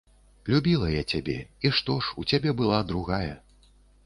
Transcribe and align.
Любіла 0.53 0.87
я 0.93 1.03
цябе, 1.11 1.35
і 1.69 1.73
што 1.81 1.99
ж, 2.07 2.17
у 2.23 2.27
цябе 2.33 2.55
была 2.63 2.81
другая. 2.95 3.31